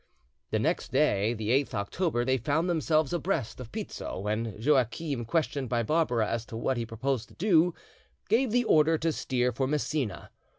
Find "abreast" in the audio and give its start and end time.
3.13-3.59